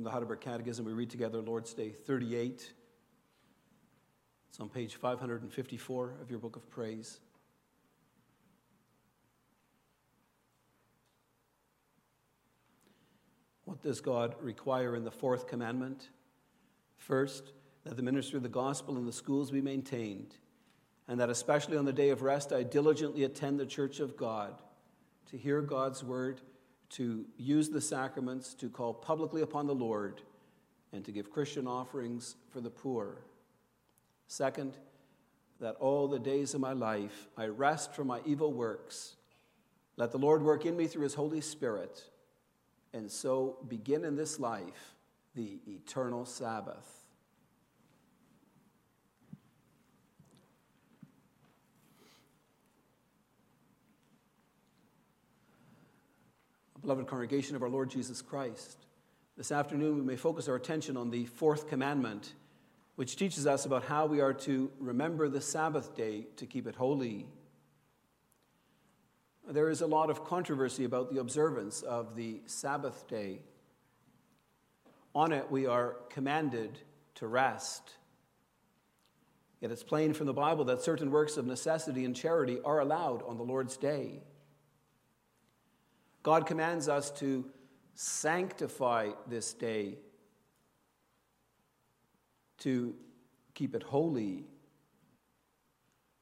[0.00, 2.72] From the Heidelberg Catechism, we read together Lord's Day 38.
[4.48, 7.20] It's on page 554 of your book of praise.
[13.66, 16.08] What does God require in the fourth commandment?
[16.96, 17.52] First,
[17.84, 20.34] that the ministry of the gospel in the schools be maintained,
[21.08, 24.62] and that especially on the day of rest I diligently attend the church of God
[25.26, 26.40] to hear God's word
[26.90, 30.22] to use the sacraments, to call publicly upon the Lord,
[30.92, 33.18] and to give Christian offerings for the poor.
[34.26, 34.76] Second,
[35.60, 39.16] that all the days of my life I rest from my evil works.
[39.96, 42.02] Let the Lord work in me through his Holy Spirit,
[42.92, 44.94] and so begin in this life
[45.34, 46.99] the eternal Sabbath.
[56.82, 58.86] Beloved congregation of our Lord Jesus Christ,
[59.36, 62.32] this afternoon we may focus our attention on the fourth commandment,
[62.96, 66.74] which teaches us about how we are to remember the Sabbath day to keep it
[66.74, 67.26] holy.
[69.46, 73.40] There is a lot of controversy about the observance of the Sabbath day.
[75.14, 76.78] On it, we are commanded
[77.16, 77.90] to rest.
[79.60, 83.22] Yet it's plain from the Bible that certain works of necessity and charity are allowed
[83.24, 84.22] on the Lord's day.
[86.22, 87.44] God commands us to
[87.94, 89.98] sanctify this day,
[92.58, 92.94] to
[93.54, 94.44] keep it holy.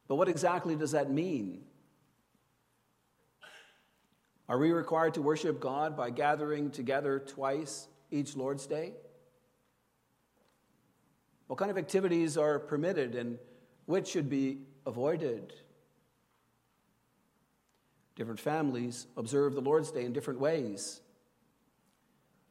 [0.07, 1.65] But what exactly does that mean?
[4.49, 8.95] Are we required to worship God by gathering together twice each Lord's Day?
[11.49, 13.39] What kind of activities are permitted and
[13.87, 15.53] which should be avoided?
[18.19, 21.01] Different families observe the Lord's Day in different ways.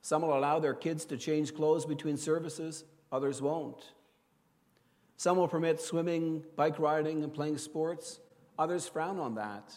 [0.02, 3.84] Some will allow their kids to change clothes between services, others won't.
[5.18, 8.22] Some will permit swimming, bike riding, and playing sports,
[8.58, 9.74] others frown on that.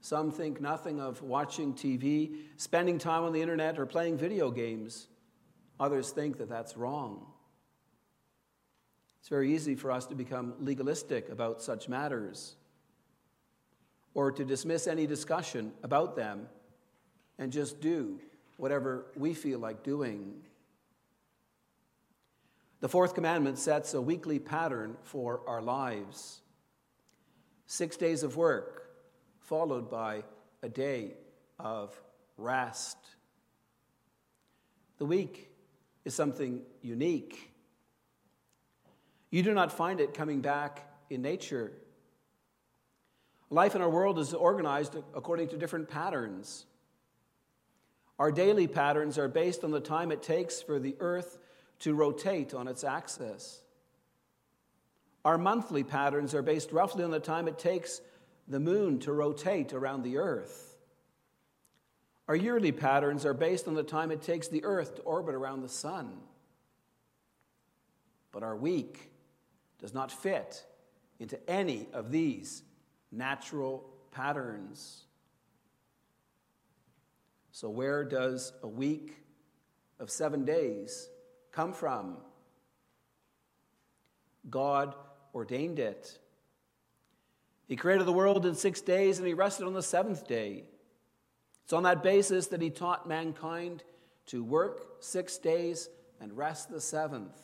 [0.00, 5.08] Some think nothing of watching TV, spending time on the internet, or playing video games.
[5.80, 7.26] Others think that that's wrong.
[9.18, 12.54] It's very easy for us to become legalistic about such matters
[14.14, 16.48] or to dismiss any discussion about them
[17.38, 18.20] and just do
[18.56, 20.34] whatever we feel like doing.
[22.80, 26.40] The fourth commandment sets a weekly pattern for our lives
[27.66, 28.90] six days of work,
[29.38, 30.24] followed by
[30.62, 31.14] a day
[31.58, 31.98] of
[32.36, 32.98] rest.
[34.98, 35.50] The week
[36.04, 37.52] is something unique.
[39.30, 41.72] You do not find it coming back in nature.
[43.50, 46.66] Life in our world is organized according to different patterns.
[48.18, 51.38] Our daily patterns are based on the time it takes for the earth
[51.80, 53.60] to rotate on its axis.
[55.24, 58.00] Our monthly patterns are based roughly on the time it takes
[58.46, 60.76] the moon to rotate around the earth.
[62.28, 65.62] Our yearly patterns are based on the time it takes the earth to orbit around
[65.62, 66.12] the sun.
[68.30, 69.10] But our week
[69.80, 70.64] does not fit
[71.18, 72.62] into any of these
[73.12, 75.04] natural patterns.
[77.52, 79.16] So, where does a week
[79.98, 81.08] of seven days
[81.52, 82.16] come from?
[84.48, 84.94] God
[85.34, 86.18] ordained it.
[87.66, 90.64] He created the world in six days and he rested on the seventh day.
[91.64, 93.84] It's on that basis that he taught mankind
[94.26, 95.88] to work six days
[96.20, 97.38] and rest the seventh.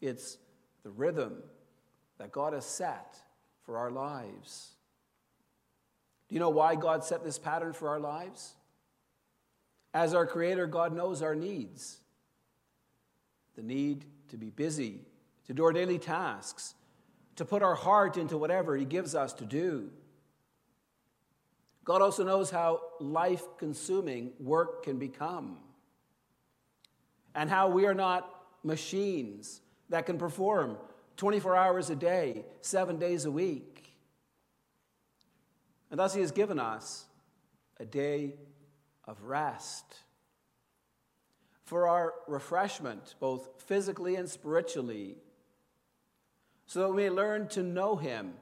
[0.00, 0.38] It's
[0.82, 1.42] the rhythm
[2.18, 3.20] that God has set
[3.68, 4.70] for our lives.
[6.26, 8.54] Do you know why God set this pattern for our lives?
[9.92, 11.98] As our Creator, God knows our needs
[13.56, 15.00] the need to be busy,
[15.48, 16.74] to do our daily tasks,
[17.36, 19.90] to put our heart into whatever He gives us to do.
[21.84, 25.58] God also knows how life consuming work can become
[27.34, 28.30] and how we are not
[28.64, 29.60] machines
[29.90, 30.78] that can perform
[31.18, 33.92] 24 hours a day, seven days a week.
[35.90, 37.06] And thus, He has given us
[37.78, 38.34] a day
[39.04, 39.96] of rest
[41.64, 45.16] for our refreshment, both physically and spiritually,
[46.66, 48.34] so that we may learn to know Him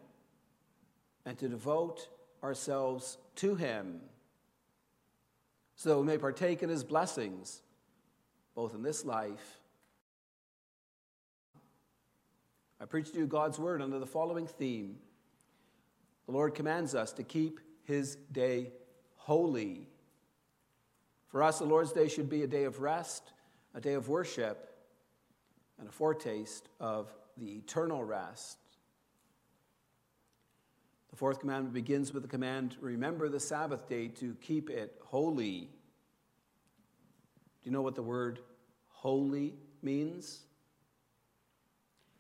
[1.25, 2.08] and to devote
[2.44, 4.00] ourselves to Him,
[5.76, 7.62] so that we may partake in His blessings,
[8.55, 9.61] both in this life
[12.81, 14.96] I preach to you God's word under the following theme
[16.26, 18.73] The Lord commands us to keep his day
[19.17, 19.88] holy.
[21.28, 23.32] For us, the Lord's Day should be a day of rest,
[23.75, 24.75] a day of worship,
[25.78, 28.58] and a foretaste of the eternal rest.
[31.11, 35.61] The fourth commandment begins with the command remember the Sabbath day to keep it holy.
[35.61, 35.69] Do
[37.64, 38.40] you know what the word
[38.88, 40.45] holy means?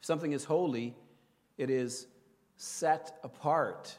[0.06, 0.94] Something is holy,
[1.58, 2.06] it is
[2.56, 3.92] set apart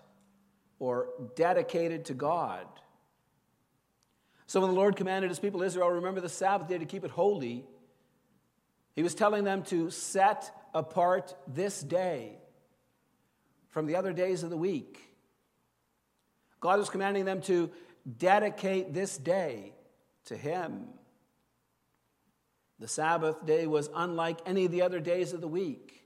[0.79, 2.65] or dedicated to God.
[4.45, 7.11] So when the Lord commanded his people Israel, remember the Sabbath day to keep it
[7.11, 7.65] holy,
[8.95, 12.37] he was telling them to set apart this day
[13.71, 15.01] from the other days of the week.
[16.61, 17.69] God was commanding them to
[18.17, 19.73] dedicate this day
[20.27, 20.87] to him.
[22.79, 26.03] The Sabbath day was unlike any of the other days of the week.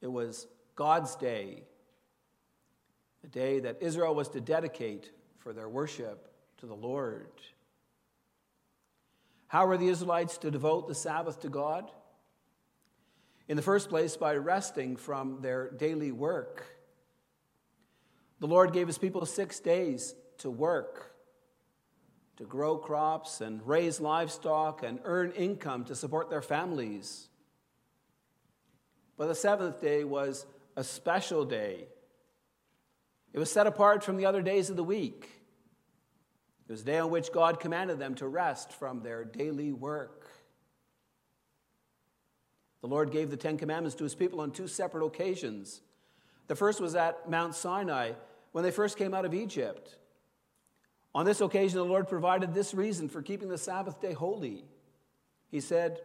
[0.00, 1.62] It was God's day,
[3.24, 7.30] a day that Israel was to dedicate for their worship to the Lord.
[9.48, 11.90] How were the Israelites to devote the Sabbath to God?
[13.48, 16.66] In the first place, by resting from their daily work.
[18.40, 21.14] The Lord gave his people six days to work,
[22.36, 27.28] to grow crops and raise livestock and earn income to support their families.
[29.16, 30.44] But the seventh day was
[30.76, 31.86] a special day.
[33.32, 35.28] It was set apart from the other days of the week.
[36.68, 40.28] It was the day on which God commanded them to rest from their daily work.
[42.82, 45.80] The Lord gave the Ten Commandments to his people on two separate occasions.
[46.48, 48.12] The first was at Mount Sinai
[48.52, 49.96] when they first came out of Egypt.
[51.16, 54.66] On this occasion, the Lord provided this reason for keeping the Sabbath day holy.
[55.50, 56.02] He said,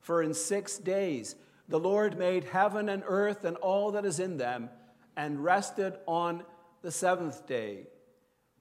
[0.00, 1.36] For in six days
[1.68, 4.70] the Lord made heaven and earth and all that is in them,
[5.14, 6.42] and rested on
[6.80, 7.88] the seventh day.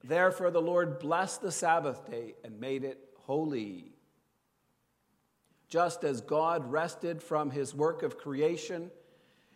[0.04, 3.94] Therefore, the Lord blessed the Sabbath day and made it holy.
[5.70, 8.92] Just as God rested from his work of creation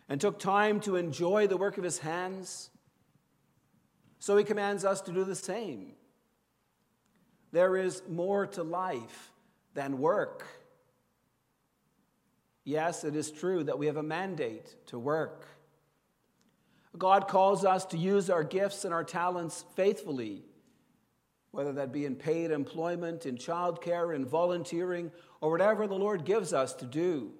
[0.08, 2.70] and took time to enjoy the work of his hands,
[4.18, 5.96] so he commands us to do the same.
[7.52, 9.32] There is more to life
[9.74, 10.46] than work.
[12.64, 15.46] Yes, it is true that we have a mandate to work.
[16.96, 20.42] God calls us to use our gifts and our talents faithfully,
[21.52, 25.10] whether that be in paid employment, in childcare, in volunteering,
[25.40, 27.32] or whatever the Lord gives us to do.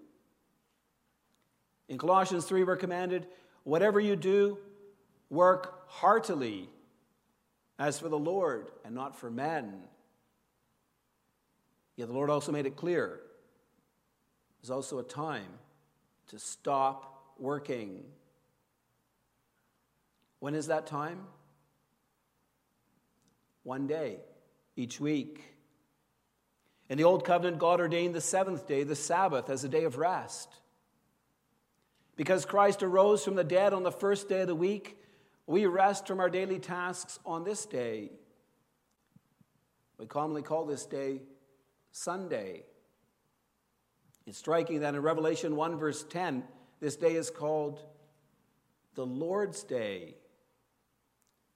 [1.89, 3.27] In Colossians 3, we're commanded
[3.65, 4.59] whatever you do,
[5.29, 6.69] work heartily,
[7.79, 9.83] as for the Lord and not for men.
[12.01, 13.21] Yet the Lord also made it clear
[14.63, 15.59] there's also a time
[16.29, 18.05] to stop working.
[20.39, 21.19] When is that time?
[23.65, 24.21] One day,
[24.77, 25.43] each week.
[26.89, 29.99] In the Old Covenant, God ordained the seventh day, the Sabbath, as a day of
[29.99, 30.49] rest.
[32.17, 34.97] Because Christ arose from the dead on the first day of the week,
[35.47, 38.11] we rest from our daily tasks on this day.
[39.99, 41.21] We commonly call this day
[41.93, 42.65] Sunday.
[44.27, 46.45] It's striking that in Revelation 1, verse 10,
[46.81, 47.81] this day is called
[48.95, 50.15] the Lord's Day.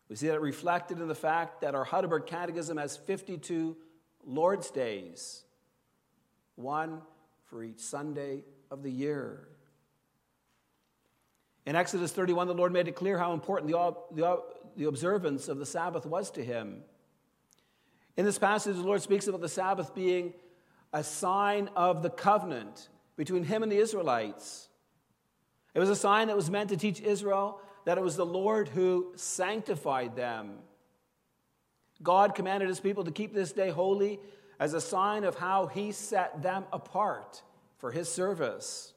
[0.09, 3.77] We see that reflected in the fact that our Heidelberg Catechism has 52
[4.27, 5.45] Lord's Days,
[6.57, 7.01] one
[7.45, 9.49] for each Sunday of the year.
[11.67, 14.43] In Exodus 31, the Lord made it clear how important the, the,
[14.77, 16.83] the observance of the Sabbath was to him.
[18.17, 20.35] In this passage, the Lord speaks about the Sabbath being
[20.93, 24.69] a sign of the covenant between him and the Israelites.
[25.75, 28.69] It was a sign that was meant to teach Israel that it was the Lord
[28.69, 30.59] who sanctified them.
[32.03, 34.21] God commanded his people to keep this day holy
[34.61, 37.43] as a sign of how he set them apart
[37.79, 38.93] for his service.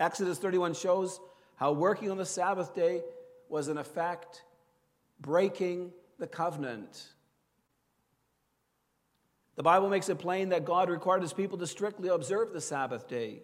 [0.00, 1.20] Exodus 31 shows
[1.56, 3.02] how working on the Sabbath day
[3.48, 4.42] was, in effect,
[5.20, 7.08] breaking the covenant.
[9.56, 13.08] The Bible makes it plain that God required his people to strictly observe the Sabbath
[13.08, 13.42] day.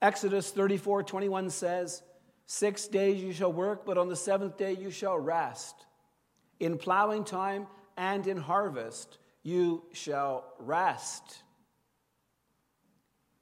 [0.00, 2.02] Exodus 34 21 says,
[2.46, 5.74] Six days you shall work, but on the seventh day you shall rest.
[6.60, 7.66] In plowing time
[7.96, 11.42] and in harvest you shall rest.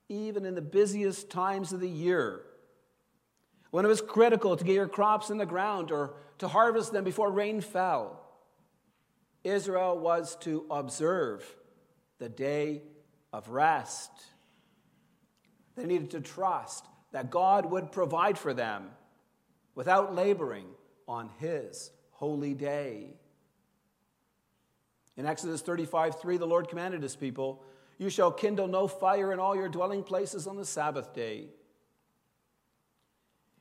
[0.09, 2.43] Even in the busiest times of the year,
[3.71, 7.05] when it was critical to get your crops in the ground or to harvest them
[7.05, 8.22] before rain fell,
[9.45, 11.45] Israel was to observe
[12.19, 12.83] the day
[13.33, 14.11] of rest.
[15.77, 18.91] They needed to trust that God would provide for them
[19.75, 20.67] without laboring
[21.09, 23.15] on His holy day.
[25.17, 27.63] In Exodus 35 3, the Lord commanded his people,
[27.99, 31.49] You shall kindle no fire in all your dwelling places on the Sabbath day.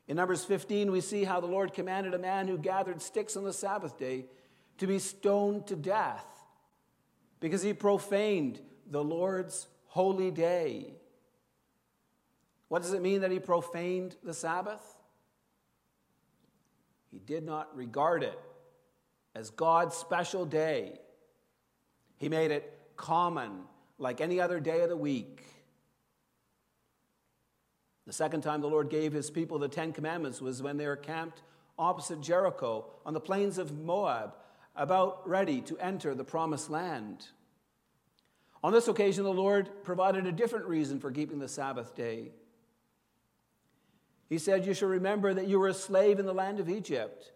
[0.07, 3.43] In Numbers 15, we see how the Lord commanded a man who gathered sticks on
[3.43, 4.25] the Sabbath day
[4.77, 6.25] to be stoned to death
[7.39, 8.59] because he profaned
[8.89, 10.93] the Lord's holy day.
[12.67, 14.81] What does it mean that he profaned the Sabbath?
[17.11, 18.39] He did not regard it
[19.35, 20.99] as God's special day.
[22.17, 23.63] He made it common,
[23.97, 25.43] like any other day of the week.
[28.07, 30.95] The second time the Lord gave his people the Ten Commandments was when they were
[30.95, 31.41] camped
[31.77, 34.35] opposite Jericho on the plains of Moab,
[34.75, 37.27] about ready to enter the promised land.
[38.63, 42.31] On this occasion, the Lord provided a different reason for keeping the Sabbath day.
[44.29, 47.31] He said, You shall remember that you were a slave in the land of Egypt,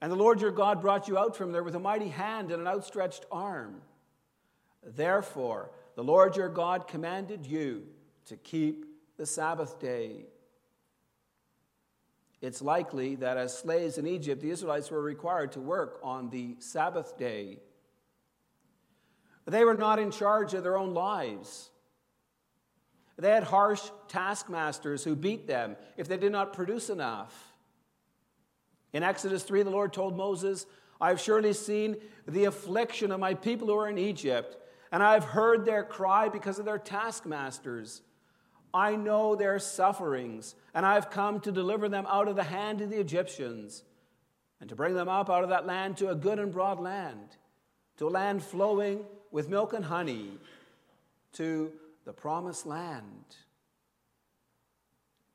[0.00, 2.60] and the Lord your God brought you out from there with a mighty hand and
[2.60, 3.82] an outstretched arm.
[4.82, 7.82] Therefore, the Lord your God commanded you
[8.26, 8.86] to keep
[9.18, 10.24] the Sabbath day.
[12.40, 16.56] It's likely that as slaves in Egypt, the Israelites were required to work on the
[16.58, 17.58] Sabbath day.
[19.46, 21.70] They were not in charge of their own lives.
[23.18, 27.52] They had harsh taskmasters who beat them if they did not produce enough.
[28.92, 30.66] In Exodus 3, the Lord told Moses,
[31.00, 34.56] I have surely seen the affliction of my people who are in Egypt,
[34.90, 38.02] and I have heard their cry because of their taskmasters.
[38.72, 42.80] I know their sufferings, and I have come to deliver them out of the hand
[42.80, 43.82] of the Egyptians,
[44.60, 47.36] and to bring them up out of that land to a good and broad land,
[47.96, 50.32] to a land flowing with milk and honey,
[51.32, 51.72] to
[52.04, 53.36] the promised land.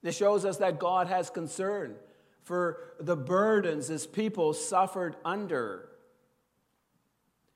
[0.01, 1.95] This shows us that God has concern
[2.43, 5.89] for the burdens his people suffered under.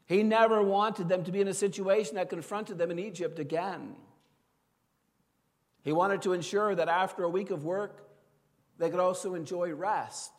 [0.07, 3.95] He never wanted them to be in a situation that confronted them in Egypt again.
[5.83, 8.05] He wanted to ensure that after a week of work,
[8.77, 10.31] they could also enjoy rest.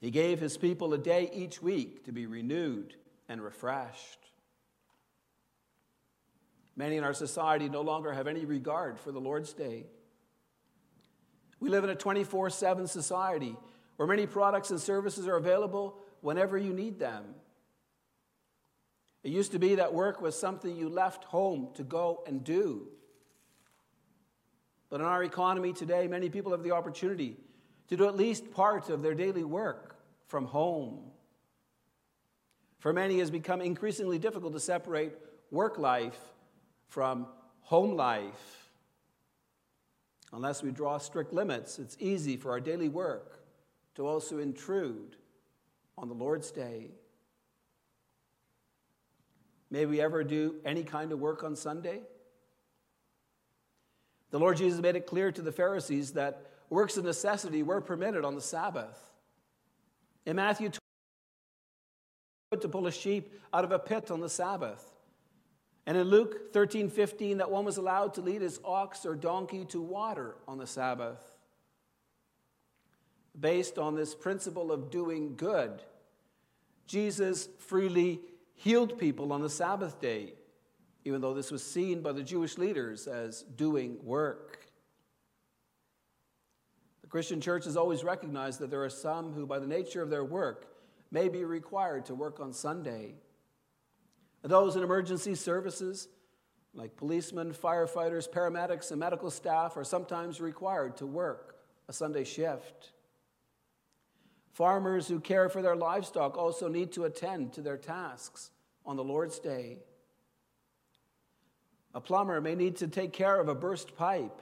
[0.00, 2.94] he gave his people a day each week to be renewed
[3.28, 4.18] and refreshed.
[6.76, 9.86] Many in our society no longer have any regard for the Lord's Day.
[11.60, 13.56] We live in a 24 7 society
[13.96, 17.24] where many products and services are available whenever you need them.
[19.22, 22.88] It used to be that work was something you left home to go and do.
[24.90, 27.36] But in our economy today, many people have the opportunity
[27.88, 31.10] to do at least part of their daily work from home.
[32.78, 35.12] For many, it has become increasingly difficult to separate
[35.50, 36.18] work life
[36.88, 37.26] from
[37.60, 38.70] home life.
[40.32, 43.44] Unless we draw strict limits, it's easy for our daily work
[43.94, 45.16] to also intrude
[45.96, 46.90] on the Lord's day.
[49.72, 52.02] May we ever do any kind of work on Sunday?
[54.30, 58.22] The Lord Jesus made it clear to the Pharisees that works of necessity were permitted
[58.22, 59.00] on the Sabbath.
[60.26, 60.68] In Matthew
[62.50, 64.92] 20, to pull a sheep out of a pit on the Sabbath.
[65.86, 69.64] And in Luke 13 15, that one was allowed to lead his ox or donkey
[69.66, 71.38] to water on the Sabbath.
[73.40, 75.82] Based on this principle of doing good,
[76.86, 78.20] Jesus freely
[78.54, 80.34] healed people on the Sabbath day,
[81.04, 84.58] even though this was seen by the Jewish leaders as doing work.
[87.02, 90.10] The Christian church has always recognized that there are some who, by the nature of
[90.10, 90.66] their work,
[91.10, 93.14] may be required to work on Sunday.
[94.42, 96.08] Those in emergency services,
[96.74, 101.56] like policemen, firefighters, paramedics, and medical staff, are sometimes required to work
[101.88, 102.91] a Sunday shift.
[104.52, 108.50] Farmers who care for their livestock also need to attend to their tasks
[108.84, 109.78] on the Lord's day.
[111.94, 114.40] A plumber may need to take care of a burst pipe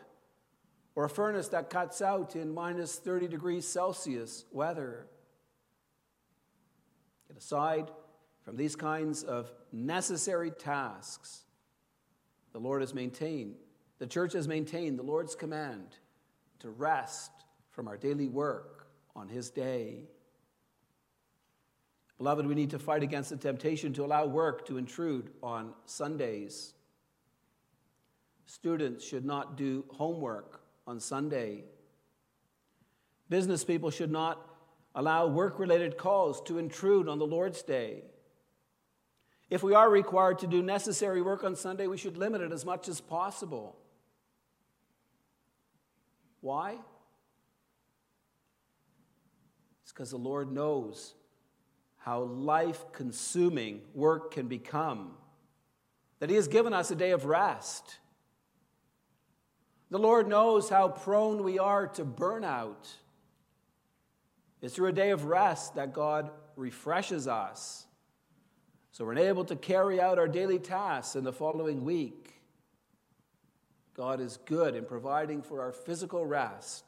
[0.96, 5.06] or a furnace that cuts out in minus 30 degrees Celsius weather.
[7.28, 7.90] Get aside
[8.44, 11.42] from these kinds of necessary tasks,
[12.52, 13.54] the Lord has maintained,
[14.00, 15.96] the church has maintained the Lord's command
[16.58, 17.30] to rest
[17.70, 18.79] from our daily work
[19.14, 20.04] on his day.
[22.18, 26.74] Beloved, we need to fight against the temptation to allow work to intrude on Sundays.
[28.46, 31.64] Students should not do homework on Sunday.
[33.28, 34.44] Business people should not
[34.94, 38.02] allow work related calls to intrude on the Lord's day.
[39.48, 42.64] If we are required to do necessary work on Sunday, we should limit it as
[42.64, 43.76] much as possible.
[46.40, 46.78] Why?
[49.90, 51.14] It's because the Lord knows
[51.96, 55.16] how life consuming work can become,
[56.20, 57.98] that He has given us a day of rest.
[59.90, 62.88] The Lord knows how prone we are to burnout.
[64.62, 67.84] It's through a day of rest that God refreshes us
[68.92, 72.34] so we're able to carry out our daily tasks in the following week.
[73.94, 76.84] God is good in providing for our physical rest.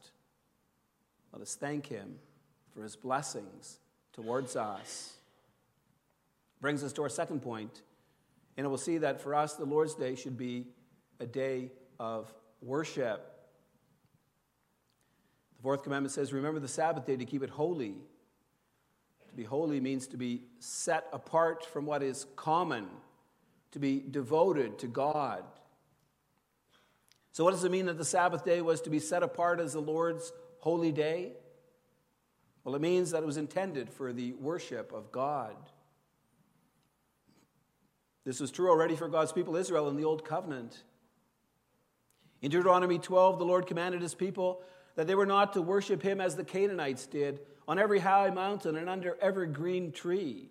[1.33, 2.21] Let us thank Him
[2.75, 3.79] for His blessings
[4.13, 5.15] towards us.
[6.61, 7.83] Brings us to our second point,
[8.57, 10.67] and we'll see that for us, the Lord's Day should be
[11.19, 13.29] a day of worship.
[15.57, 17.97] The fourth commandment says, Remember the Sabbath day to keep it holy.
[19.29, 22.87] To be holy means to be set apart from what is common,
[23.71, 25.43] to be devoted to God.
[27.33, 29.73] So, what does it mean that the Sabbath day was to be set apart as
[29.73, 31.33] the Lord's holy day?
[32.65, 35.57] Well, it means that it was intended for the worship of God.
[38.25, 40.85] This was true already for God's people Israel in the Old Covenant.
[42.41, 44.63] In Deuteronomy 12, the Lord commanded his people
[44.95, 48.77] that they were not to worship him as the Canaanites did on every high mountain
[48.77, 50.51] and under every green tree.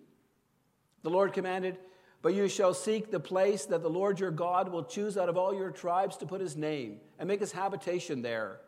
[1.02, 1.78] The Lord commanded,
[2.20, 5.36] But you shall seek the place that the Lord your God will choose out of
[5.36, 8.60] all your tribes to put his name and make his habitation there.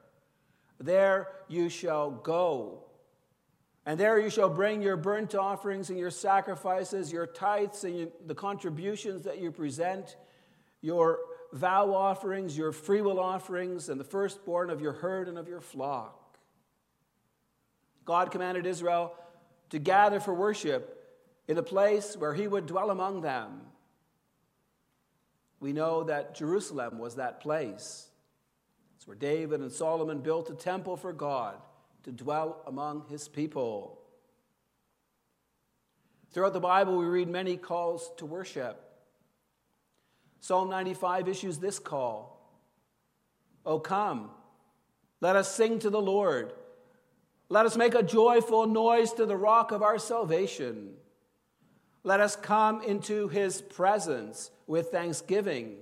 [0.78, 2.83] There you shall go.
[3.86, 8.34] And there you shall bring your burnt offerings and your sacrifices, your tithes and the
[8.34, 10.16] contributions that you present,
[10.80, 11.18] your
[11.52, 16.38] vow offerings, your freewill offerings, and the firstborn of your herd and of your flock.
[18.06, 19.14] God commanded Israel
[19.70, 20.90] to gather for worship
[21.46, 23.60] in a place where he would dwell among them.
[25.60, 28.08] We know that Jerusalem was that place.
[28.96, 31.56] It's where David and Solomon built a temple for God
[32.04, 33.98] to dwell among his people.
[36.32, 38.80] Throughout the Bible, we read many calls to worship.
[40.40, 42.30] Psalm 95 issues this call
[43.66, 44.30] Oh, come,
[45.20, 46.52] let us sing to the Lord.
[47.48, 50.94] Let us make a joyful noise to the rock of our salvation.
[52.02, 55.76] Let us come into his presence with thanksgiving.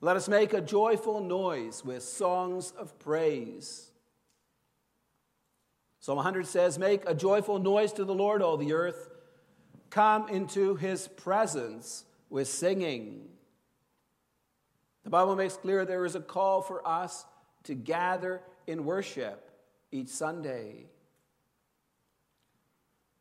[0.00, 3.89] Let us make a joyful noise with songs of praise.
[6.00, 9.10] Psalm 100 says, Make a joyful noise to the Lord, all the earth.
[9.90, 13.28] Come into his presence with singing.
[15.04, 17.26] The Bible makes clear there is a call for us
[17.64, 19.50] to gather in worship
[19.90, 20.86] each Sunday.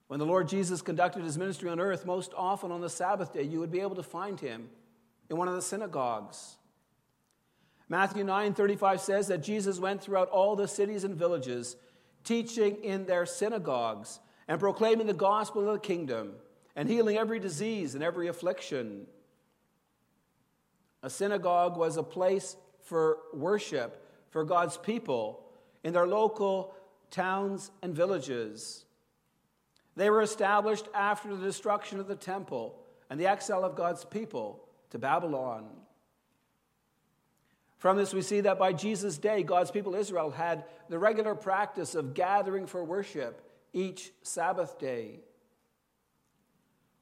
[0.07, 3.43] When the Lord Jesus conducted his ministry on earth, most often on the Sabbath day,
[3.43, 4.69] you would be able to find him
[5.29, 6.55] in one of the synagogues.
[7.87, 11.75] Matthew 9 35 says that Jesus went throughout all the cities and villages,
[12.23, 16.33] teaching in their synagogues and proclaiming the gospel of the kingdom
[16.75, 19.05] and healing every disease and every affliction.
[21.03, 25.43] A synagogue was a place for worship for God's people
[25.83, 26.73] in their local
[27.11, 28.85] towns and villages.
[29.95, 32.75] They were established after the destruction of the temple
[33.09, 35.67] and the exile of God's people to Babylon.
[37.79, 41.95] From this, we see that by Jesus' day, God's people Israel had the regular practice
[41.95, 45.21] of gathering for worship each Sabbath day.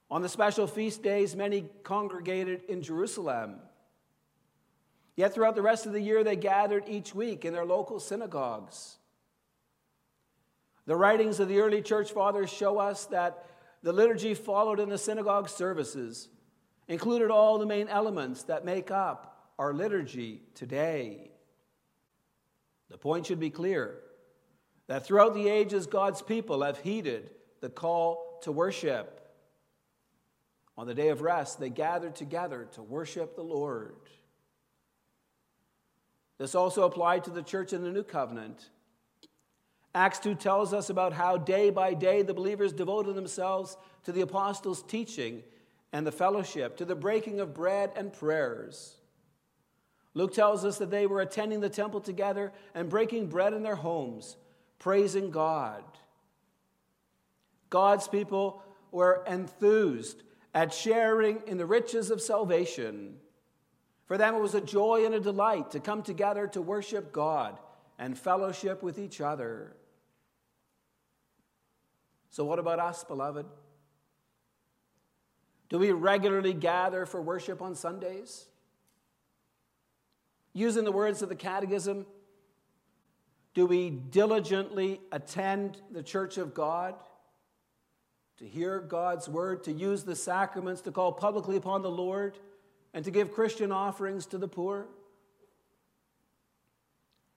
[0.10, 3.56] On the special feast days, many congregated in Jerusalem.
[5.16, 8.98] Yet throughout the rest of the year, they gathered each week in their local synagogues.
[10.86, 13.46] The writings of the early church fathers show us that
[13.82, 16.30] the liturgy followed in the synagogue services
[16.88, 21.32] included all the main elements that make up our liturgy today.
[22.90, 24.00] The point should be clear
[24.88, 29.14] that throughout the ages, God's people have heeded the call to worship.
[30.78, 33.96] On the day of rest, they gathered together to worship the Lord.
[36.38, 38.70] This also applied to the church in the New Covenant.
[39.96, 44.22] Acts 2 tells us about how day by day the believers devoted themselves to the
[44.22, 45.42] apostles' teaching
[45.92, 48.97] and the fellowship, to the breaking of bread and prayers.
[50.18, 53.76] Luke tells us that they were attending the temple together and breaking bread in their
[53.76, 54.36] homes,
[54.80, 55.84] praising God.
[57.70, 60.24] God's people were enthused
[60.56, 63.18] at sharing in the riches of salvation.
[64.08, 67.60] For them, it was a joy and a delight to come together to worship God
[68.00, 69.76] and fellowship with each other.
[72.32, 73.46] So, what about us, beloved?
[75.70, 78.48] Do we regularly gather for worship on Sundays?
[80.58, 82.08] Using the words of the Catechism,
[83.54, 86.96] do we diligently attend the church of God?
[88.38, 92.38] to hear God's word, to use the sacraments, to call publicly upon the Lord,
[92.94, 94.88] and to give Christian offerings to the poor.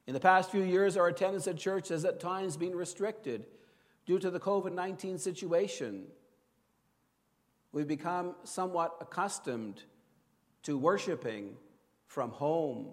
[0.06, 3.46] In the past few years, our attendance at church has at times been restricted
[4.06, 6.04] due to the COVID 19 situation.
[7.72, 9.83] We've become somewhat accustomed
[10.64, 11.56] to worshiping
[12.06, 12.88] from home.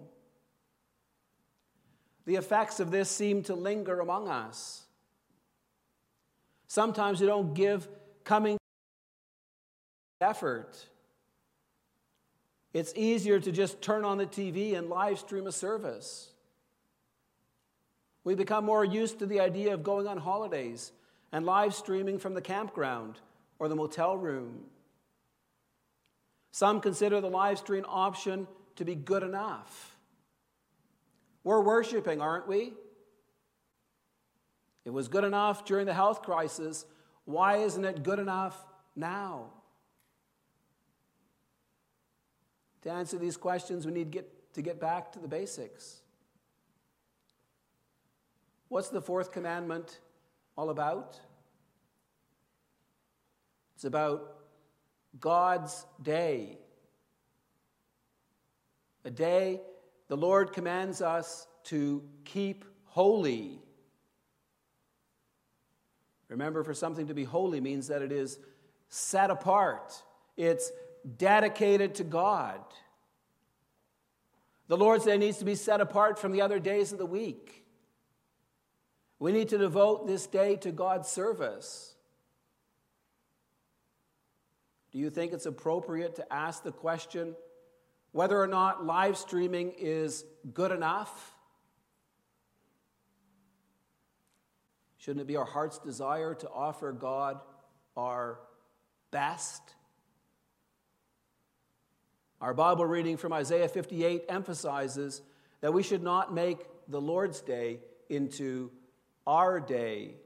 [2.28, 4.82] The effects of this seem to linger among us.
[6.66, 7.88] Sometimes we don't give
[8.22, 8.58] coming
[10.20, 10.76] effort.
[12.74, 16.28] It's easier to just turn on the TV and live stream a service.
[18.24, 20.92] We become more used to the idea of going on holidays
[21.32, 23.14] and live streaming from the campground
[23.58, 24.64] or the motel room.
[26.52, 29.97] Some consider the live stream option to be good enough.
[31.48, 32.74] We're worshiping, aren't we?
[34.84, 36.84] It was good enough during the health crisis.
[37.24, 39.46] Why isn't it good enough now?
[42.82, 46.02] To answer these questions, we need get, to get back to the basics.
[48.68, 50.00] What's the fourth commandment
[50.54, 51.18] all about?
[53.74, 54.36] It's about
[55.18, 56.58] God's day.
[59.06, 59.62] A day
[60.08, 63.60] the Lord commands us to keep holy.
[66.28, 68.38] Remember, for something to be holy means that it is
[68.88, 70.02] set apart,
[70.36, 70.72] it's
[71.16, 72.60] dedicated to God.
[74.66, 77.64] The Lord's Day needs to be set apart from the other days of the week.
[79.18, 81.94] We need to devote this day to God's service.
[84.92, 87.34] Do you think it's appropriate to ask the question
[88.18, 91.36] whether or not live streaming is good enough?
[94.96, 97.38] Shouldn't it be our heart's desire to offer God
[97.96, 98.40] our
[99.12, 99.62] best?
[102.40, 105.22] Our Bible reading from Isaiah 58 emphasizes
[105.60, 107.78] that we should not make the Lord's Day
[108.08, 108.72] into
[109.28, 110.16] our day.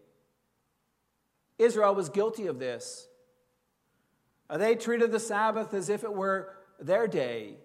[1.58, 3.06] Israel was guilty of this.
[4.48, 7.56] They treated the Sabbath as if it were their day.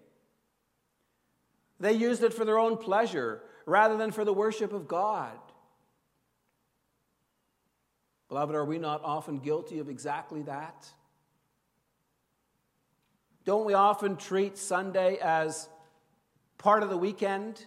[1.80, 5.38] They used it for their own pleasure rather than for the worship of God.
[8.30, 10.88] Beloved, are we not often guilty of exactly that?
[13.46, 15.70] Don't we often treat Sunday as
[16.58, 17.66] part of the weekend,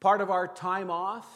[0.00, 1.28] part of our time off?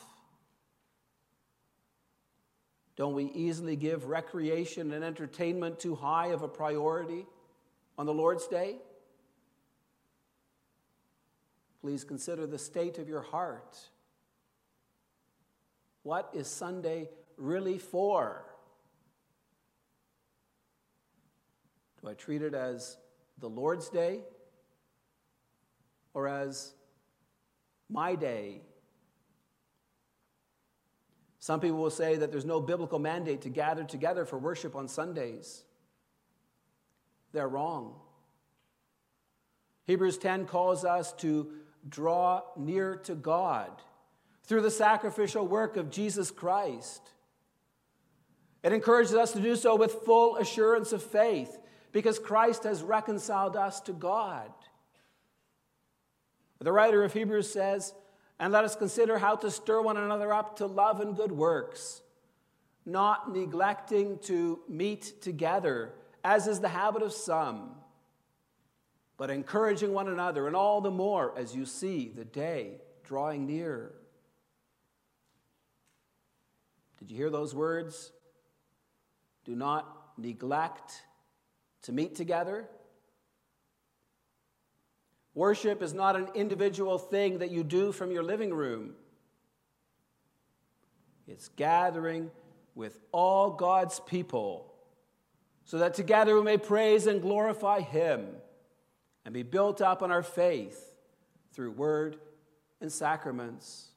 [2.96, 7.26] Don't we easily give recreation and entertainment too high of a priority
[7.96, 8.78] on the Lord's Day?
[11.80, 13.78] Please consider the state of your heart.
[16.02, 18.44] What is Sunday really for?
[22.00, 22.96] Do I treat it as
[23.38, 24.20] the Lord's day
[26.14, 26.72] or as
[27.88, 28.62] my day?
[31.38, 34.88] Some people will say that there's no biblical mandate to gather together for worship on
[34.88, 35.64] Sundays.
[37.32, 37.94] They're wrong.
[39.86, 41.50] Hebrews 10 calls us to
[41.88, 43.70] draw near to God
[44.44, 47.02] through the sacrificial work of Jesus Christ.
[48.62, 51.58] It encourages us to do so with full assurance of faith
[51.92, 54.50] because Christ has reconciled us to God.
[56.60, 57.94] The writer of Hebrews says,
[58.40, 62.02] And let us consider how to stir one another up to love and good works,
[62.84, 65.92] not neglecting to meet together,
[66.24, 67.77] as is the habit of some
[69.18, 73.92] but encouraging one another, and all the more as you see the day drawing near.
[77.00, 78.12] Did you hear those words?
[79.44, 81.02] Do not neglect
[81.82, 82.68] to meet together.
[85.34, 88.94] Worship is not an individual thing that you do from your living room.
[91.26, 92.30] It's gathering
[92.74, 94.72] with all God's people
[95.64, 98.28] so that together we may praise and glorify Him
[99.28, 100.94] and be built up on our faith
[101.52, 102.16] through word
[102.80, 103.88] and sacraments.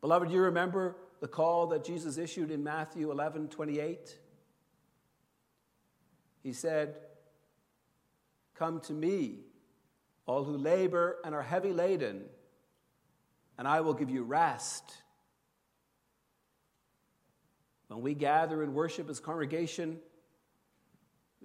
[0.00, 4.18] Beloved, you remember the call that Jesus issued in Matthew 11 28?
[6.42, 6.96] He said,
[8.56, 9.44] Come to me,
[10.26, 12.24] all who labor and are heavy laden,
[13.56, 14.92] and I will give you rest.
[17.86, 20.00] When we gather and worship as congregation,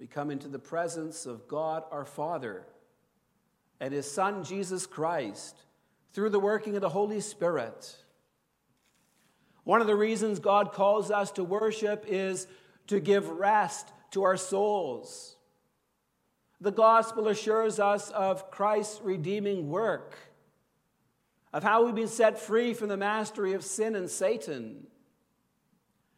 [0.00, 2.64] we come into the presence of God our Father
[3.80, 5.54] and His Son Jesus Christ
[6.14, 7.96] through the working of the Holy Spirit.
[9.64, 12.46] One of the reasons God calls us to worship is
[12.86, 15.36] to give rest to our souls.
[16.62, 20.16] The gospel assures us of Christ's redeeming work,
[21.52, 24.86] of how we've been set free from the mastery of sin and Satan.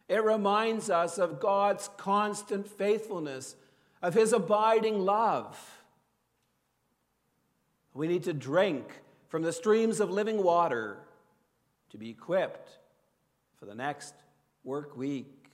[0.08, 3.56] It reminds us of God's constant faithfulness,
[4.02, 5.58] of his abiding love.
[7.94, 8.86] We need to drink
[9.28, 10.98] from the streams of living water
[11.90, 12.78] to be equipped
[13.58, 14.14] for the next
[14.64, 15.50] work week.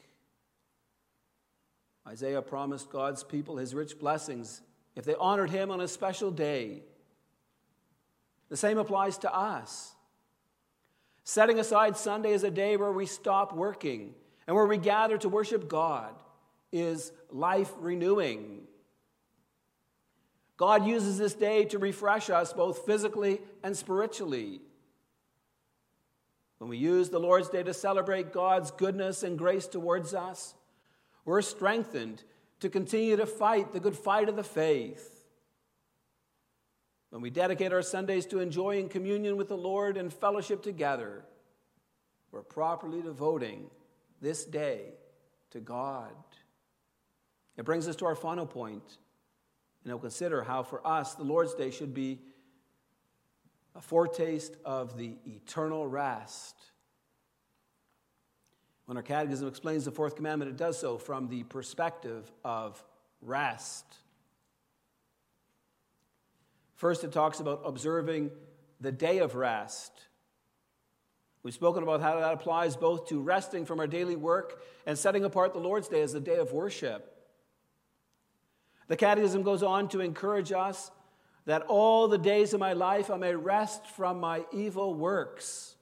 [2.07, 4.63] Isaiah promised God's people his rich blessings
[4.97, 6.83] if they honored him on a special day.
[8.49, 9.95] The same applies to us.
[11.23, 14.15] Setting aside Sunday as a day where we stop working
[14.47, 16.15] and where we gather to worship God
[16.73, 18.63] is life renewing.
[20.57, 24.61] God uses this day to refresh us both physically and spiritually.
[26.59, 30.55] When we use the Lord's Day to celebrate God's goodness and grace towards us,
[31.25, 32.25] we're strengthened
[32.61, 35.15] to continue to fight the good fight of the faith.
[37.11, 41.25] When we dedicate our Sundays to enjoying communion with the Lord and fellowship together,
[42.33, 43.71] we're properly devoting
[44.21, 44.95] this day
[45.51, 46.13] to God.
[47.59, 48.85] It brings us to our final point,
[49.83, 52.21] and we'll consider how for us the Lord's Day should be
[53.75, 56.55] a foretaste of the eternal rest.
[58.87, 62.83] When our catechism explains the fourth commandment, it does so from the perspective of
[63.21, 63.85] rest.
[66.77, 68.31] First, it talks about observing
[68.81, 69.93] the day of rest.
[71.43, 75.25] We've spoken about how that applies both to resting from our daily work and setting
[75.25, 77.17] apart the Lord's Day as a day of worship.
[78.89, 80.91] The Catechism goes on to encourage us
[81.45, 85.77] that all the days of my life I may rest from my evil works.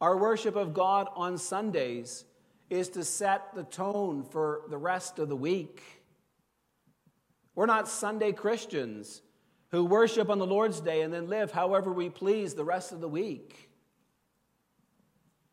[0.00, 2.24] Our worship of God on Sundays
[2.70, 5.82] is to set the tone for the rest of the week.
[7.54, 9.20] We're not Sunday Christians
[9.70, 13.00] who worship on the Lord's Day and then live however we please the rest of
[13.00, 13.70] the week.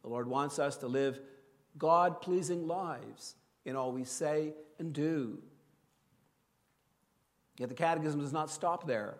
[0.01, 1.19] The Lord wants us to live
[1.77, 3.35] God pleasing lives
[3.67, 5.37] in all we say and do.
[7.59, 9.17] Yet the Catechism does not stop there.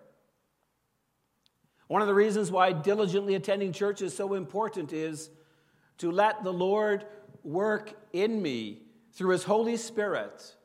[1.87, 5.29] One of the reasons why diligently attending church is so important is
[5.99, 7.05] to let the Lord
[7.43, 8.83] work in me
[9.13, 10.55] through His Holy Spirit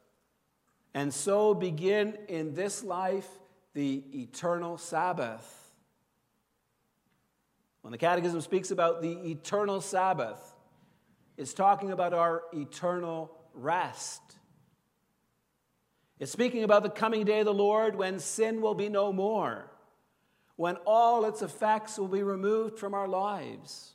[0.95, 3.29] and so begin in this life
[3.75, 5.73] the eternal Sabbath.
[7.81, 10.40] When the Catechism speaks about the eternal Sabbath,
[11.37, 14.21] it's talking about our eternal rest.
[16.19, 19.71] It's speaking about the coming day of the Lord when sin will be no more,
[20.57, 23.95] when all its effects will be removed from our lives.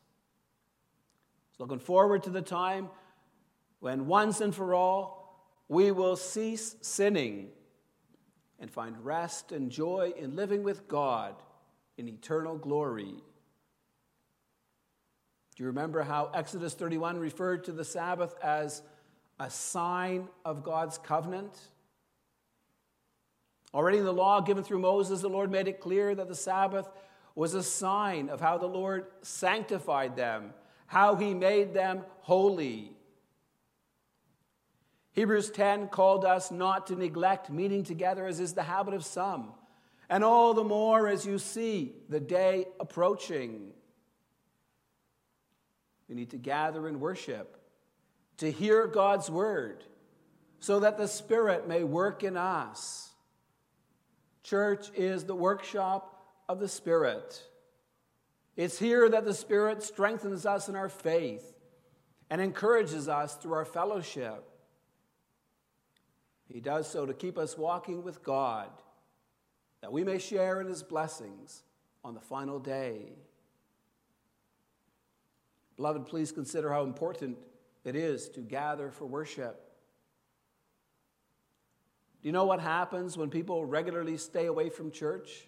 [1.51, 2.89] It's looking forward to the time
[3.79, 5.17] when once and for all
[5.69, 7.49] we will cease sinning
[8.59, 11.35] and find rest and joy in living with God
[11.97, 13.15] in eternal glory.
[15.55, 18.83] Do you remember how Exodus 31 referred to the Sabbath as
[19.39, 21.57] a sign of God's covenant?
[23.73, 26.89] Already in the law given through Moses, the Lord made it clear that the Sabbath
[27.35, 30.53] was a sign of how the Lord sanctified them,
[30.87, 32.93] how he made them holy.
[35.11, 39.53] Hebrews 10 called us not to neglect meeting together as is the habit of some,
[40.09, 43.73] and all the more as you see the day approaching.
[46.07, 47.59] We need to gather and worship,
[48.37, 49.83] to hear God's word,
[50.59, 53.07] so that the Spirit may work in us
[54.47, 57.43] Church is the workshop of the Spirit.
[58.55, 61.59] It's here that the Spirit strengthens us in our faith
[62.29, 64.49] and encourages us through our fellowship.
[66.47, 68.69] He does so to keep us walking with God,
[69.81, 71.63] that we may share in His blessings
[72.05, 73.17] on the final day.
[75.75, 77.37] Beloved, please consider how important
[77.87, 79.63] it is to gather for worship.
[82.21, 85.47] Do you know what happens when people regularly stay away from church?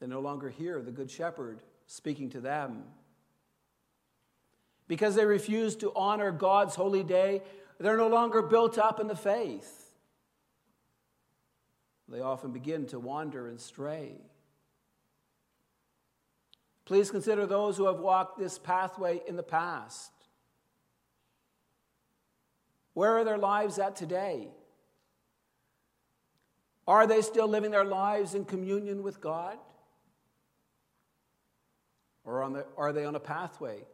[0.00, 2.84] They no longer hear the Good Shepherd speaking to them.
[4.88, 7.42] Because they refuse to honor God's holy day,
[7.78, 9.92] they're no longer built up in the faith.
[12.08, 14.16] They often begin to wander and stray.
[16.90, 20.10] Please consider those who have walked this pathway in the past.
[22.94, 24.48] Where are their lives at today?
[26.88, 29.56] Are they still living their lives in communion with God?
[32.24, 33.84] Or the, are they on a pathway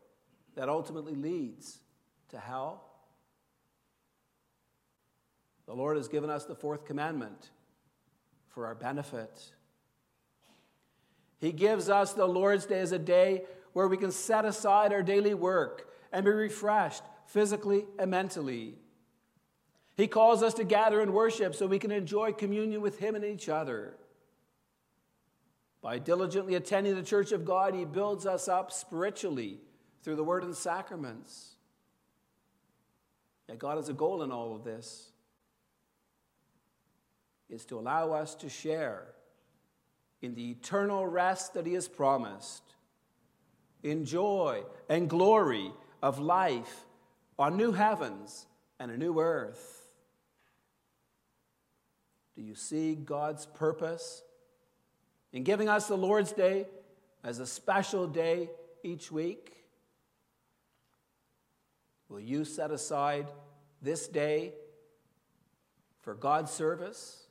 [0.55, 1.81] that ultimately leads
[2.31, 2.83] to hell?
[5.67, 7.51] The Lord has given us the fourth commandment
[8.49, 9.53] for our benefit.
[11.39, 15.03] He gives us the Lord's Day as a day where we can set aside our
[15.03, 18.75] daily work and be refreshed physically and mentally.
[19.97, 23.25] He calls us to gather and worship so we can enjoy communion with Him and
[23.25, 23.97] each other.
[25.83, 29.61] By diligently attending the church of God, He builds us up spiritually
[30.03, 31.57] through the word and sacraments.
[33.49, 35.11] Yet God has a goal in all of this
[37.49, 39.07] is to allow us to share
[40.23, 42.63] in the eternal rest that He has promised,
[43.83, 45.71] in joy and glory
[46.03, 46.87] of life
[47.39, 48.47] on new heavens
[48.81, 49.89] and a new earth.
[52.35, 54.23] Do you see God's purpose
[55.33, 56.67] in giving us the Lord's Day
[57.25, 58.51] as a special day
[58.83, 59.53] each week?
[62.09, 63.27] Will you set aside
[63.83, 64.53] this day
[66.01, 67.26] for God's service?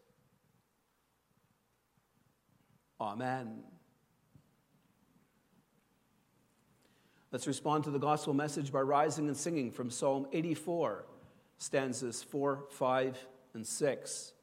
[3.00, 3.64] Amen.
[7.32, 11.06] Let's respond to the gospel message by rising and singing from Psalm 84,
[11.58, 14.34] stanzas 4, 5, and 6.